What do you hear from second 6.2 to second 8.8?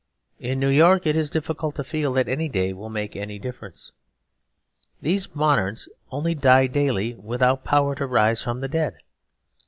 die daily without power to rise from the